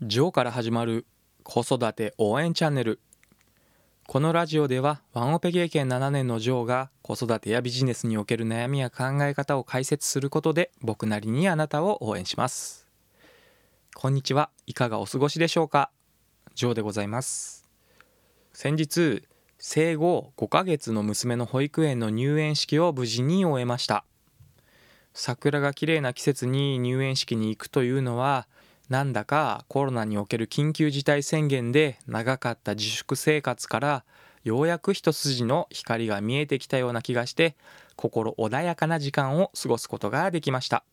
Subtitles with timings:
[0.00, 1.06] ジョーから始まる
[1.42, 3.00] 子育て応援チャンネル。
[4.06, 12.86] このラジオではワンオペ経験7年のジョーが子育てやビジネスにおける悩みや考え方を解説することで僕なりにあなたを応援します。
[13.92, 14.50] こんにちは。
[14.66, 15.90] いかがお過ごしでしょうか？
[16.54, 17.68] ジョーでございます。
[18.52, 19.24] 先日
[19.58, 24.04] 生後5ヶ月の娘の保育園の入園式を無事に終えました。
[25.12, 28.46] 桜が綺麗な季節に入園式に行くというのは
[28.88, 34.04] なんだかコロナにおける緊急事態宣言で長かった自粛生活から
[34.44, 37.54] ようやく一筋の光が見えてきたような気がして
[37.96, 40.84] 心穏やかな時間を過ごすことができました。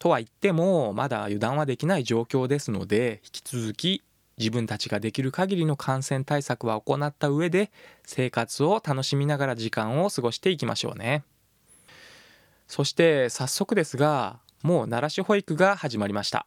[0.00, 4.02] とは言ってもまだ油断はできない状況ですので引き続き
[4.38, 7.70] 自分たちができる限りの感染対策は行った上で
[8.04, 11.22] 生活を楽しみながら時間を過ごしていきましょうね。
[12.66, 16.46] そして早速ですがもう奈良市保育が始まりました。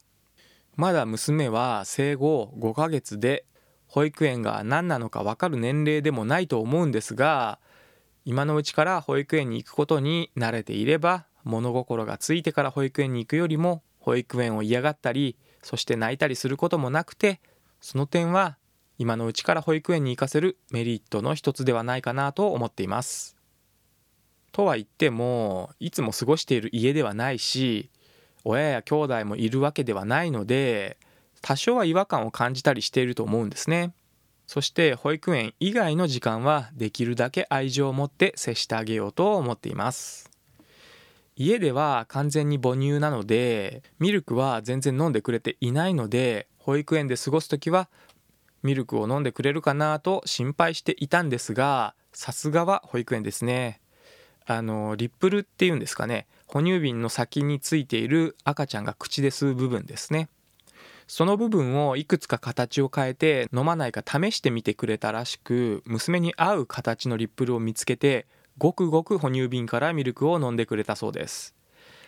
[0.75, 3.45] まだ娘は生後5ヶ月で
[3.87, 7.59] 保育園が何なのか分かる年齢でもないと思うんですが
[8.25, 17.39] 今のうちから保育園に行くことに慣れていれば物心がついてから保育園に行くよりも保育園を嫌がったりそして泣いたりすることもなくて
[17.79, 18.57] その点は
[18.97, 23.35] 今のうちから保育園に行かせるメリットの一つではないかなと思っています。
[24.51, 27.89] とは言ってもいつも過ごしている家ではないし
[28.45, 30.97] 親や兄弟もいるわけではないので
[31.41, 33.93] 多少は違和感を感じたりしていると思うんですね。
[34.47, 40.29] そして保育園以外の時間はできるだけ愛情を持って接してあげようと思っています。
[41.35, 47.89] 家では完全に母乳なのでミルクは全然飲んでくれていないので保育園で過ごす時は
[48.63, 53.81] ミルクを飲んでくれるかなと心配していたんですがさすがは保育園ですね。
[54.45, 56.27] あのリップルっていうんですかね。
[56.47, 60.29] 哺乳瓶の先についている赤ちゃんが口で吸う部分ですね。
[61.07, 68.25] その部分をいくつか形を変えて飲まないか試してみてくれたらしく娘に合う形のリップルを見つけて
[68.57, 71.55] ごくごく哺乳瓶からミルクを飲んでくれたそうです。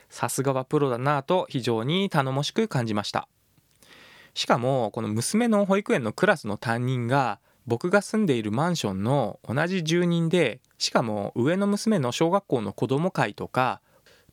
[0.09, 3.27] さすがはプロだなぁと非常に頼もしく感じました。
[4.33, 13.81] しかもこの娘の保育園のクラスの担任が僕が住んでいるマンションの同じ住人でしかも上の娘の小学校の子ども会とか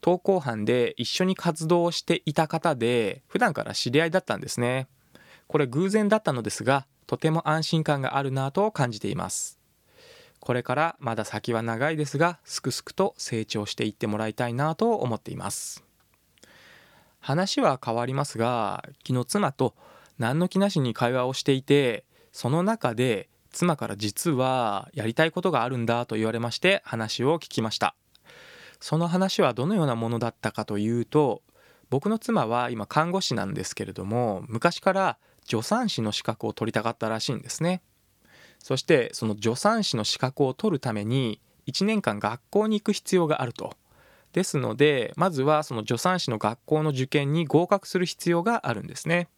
[0.05, 4.87] 登校班で一緒に活動をしていた方で普段から知り合いだったんですね。
[5.47, 9.59] これ偶然だったのですがとても安心感があるなと感じています。
[10.41, 15.83] これからまだ先は長いですがすくすくと成長していってもらいたいなと思っています。
[17.21, 19.75] 話は変わりますが昨日妻と
[20.19, 27.95] 何の気なしに会話をしていてその中で妻から実はやりたいことがあるんだと言われまして話を聞きました。
[28.85, 31.41] その話はどのようなものだったかというと
[31.89, 35.19] 僕の妻は今看護師なんですけれども昔から
[35.49, 37.81] 助産師の資格を取りたかったらしいんですね。
[38.59, 43.75] そしてその助産師の資格を取るために1年間学校に行く必要があると。
[44.35, 49.29] ですのでまずはその助産師の学校の受験に合格する必要があるんですね。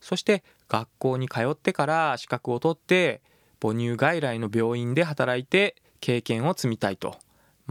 [0.00, 3.22] そして学校に通ってから資格を取って
[3.60, 7.16] 母乳外来の病院で働いて経験を積みたいと。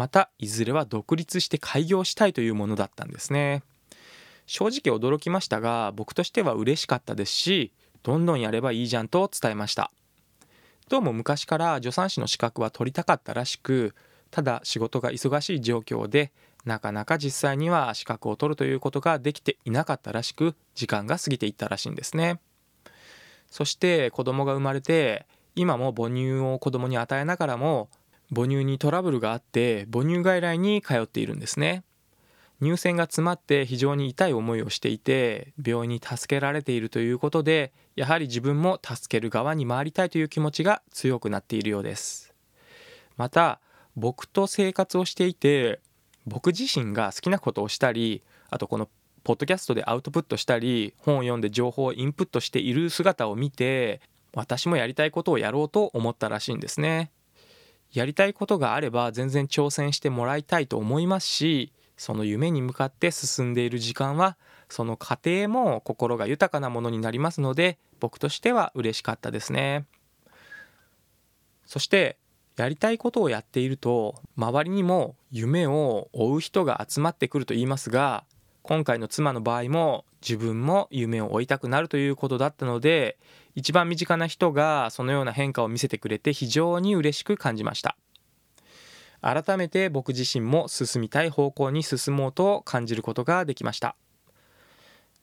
[0.02, 3.62] またいずれは独立して開業したいというものだったんですね。
[4.48, 9.92] 正直驚きましたが僕としては嬉しかったですしどんどんやればいいじゃんと伝えました。
[10.90, 13.94] どうも昔から助産師の資格は取りたかったらしく
[14.32, 16.32] ただ仕事が忙しい状況で
[16.66, 22.40] なかなか実際には資格を取るということができていなかったらしく時間が過ぎていったらしいんですね。
[23.52, 27.90] そして子供が生まれて今も母乳を子供に与えながらも
[28.34, 31.84] 母乳にトラブルがあって母乳外来に通っているんですね。
[32.62, 42.34] 乳腺が詰まって非常に痛い思いをしていて病院に助けられているということでやはり自分も助ける側に回りたいという気持ちが強くなっているようです。
[43.18, 43.60] また
[43.96, 45.80] 僕と生活をしていて
[46.26, 48.88] 僕自身が好きなことをしたりあとこの
[49.24, 54.02] ポッドキャストでアウトプットしたり本を読んで情報をインプットしている姿を見て
[54.34, 57.12] 私もやりたいことをやろうと思ったらしいんですね。
[57.94, 64.38] やりたいことがあれば全然挑戦してもらいたいと思いますしその夢に向かって進んでいる時間は
[64.70, 69.86] その過程も心が豊かなものになりますので僕としては嬉しかったですね。
[71.66, 72.18] そして
[72.58, 78.24] やりたいことをやっていると周りにも夢を追う人が集まってくると言いますが
[78.64, 83.18] 今回の妻の場合も自分も夢を追いたくなるということだったので
[83.56, 87.98] 一番身近な人がそのような変化を見せてくれて非常に嬉しく感じました。
[89.22, 93.96] 改めて僕自身も進みたい方向に進もうと感じることができました。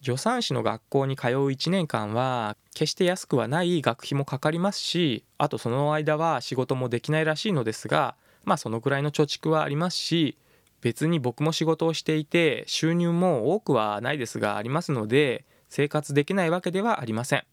[0.02, 8.14] 助産師の学校に通う1年間は決して安くはない学費もかかりますしあとその間は仕事もできないらしいのですが
[8.44, 10.36] まあそのくらいの貯蓄はありますし
[10.80, 17.44] 別に僕も仕事をしていて収入も多くはないですがありますので生活できないわけではありません。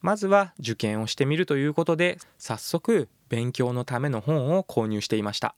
[0.00, 5.54] まずは受験をしてみるということで早速勉強のための本を購入していました。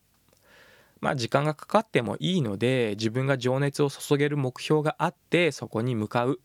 [1.01, 6.41] まあ時間がかかってもいいので自分が情熱を注げる目標があってそこに向かう。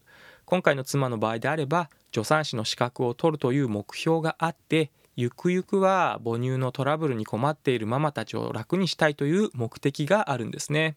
[0.46, 10.96] 今回の妻の場合であれば助産師の資格を取るという目標があってゆくゆくは母乳のトラブルに困っているママたちを楽にしたいという目的があるんですね。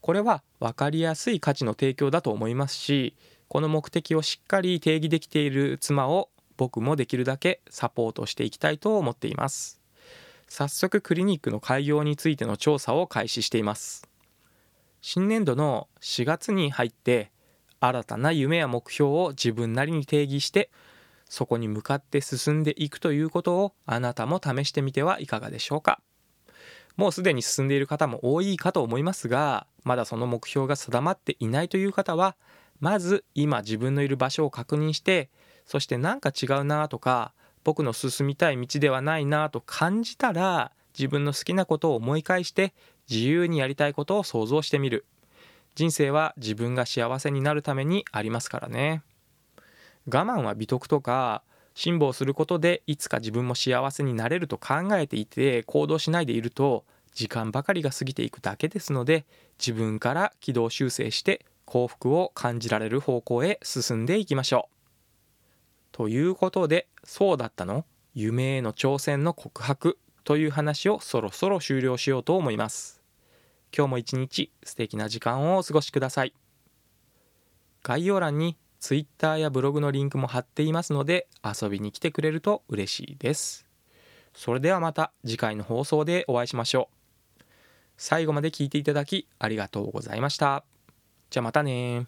[0.00, 3.14] これは分かりやすい価値の提供だと思いますし
[3.46, 9.80] この目的をしっかり定義できている妻を僕もできるだけサポートしていきたいと思っています。
[10.48, 14.08] 早速クリニックの開業についての調査を開始しています。
[15.00, 17.30] 新年度の4月に入って
[17.80, 20.70] 新たな夢や目標を自分なりに定義して
[21.32, 25.98] そこに向かって進んでいくということをあなたも試してみてはいかがでしょうか。
[26.98, 32.36] もうすでに進んでいる方も多いかと思いますがまだその目標が定まっていないという方は
[32.80, 35.30] まず今自分のいる場所を確認して
[35.64, 37.32] そして何か違うなとか
[37.64, 42.74] 僕の進みたい道ではないなと感じたら自分の好きなことを思い返して
[43.08, 45.06] 自由にやりたいことを想像してみる。
[45.76, 49.02] 人生は自分が幸せになるためにありますからね。
[50.06, 51.42] 我慢は美徳とか
[51.74, 56.84] 辛抱することでいつか自分も幸せになれると考えていて行動しないでいると
[57.14, 59.26] 時間ばかりが過ぎていくだけですので
[59.58, 64.76] 自分から軌道修正して幸福を感じられる方向へ進んでいきましょう。
[65.92, 67.84] ということでそうだったの？
[68.14, 73.00] 夢への挑戦の告白という話をそろそろ終了しようと思います。
[73.74, 76.34] 今日も一日素敵な時間をお過ごしください。
[77.82, 83.64] 概要欄に Twitter やブログのリンクも貼っていますので遊びに来てくれると嬉しいです。
[84.34, 86.88] それではまた次回の放送でお会いしましょ
[87.38, 87.44] う。
[87.96, 90.64] 最後まで聞いていただきありがとうございました。
[91.30, 92.00] じゃあまたね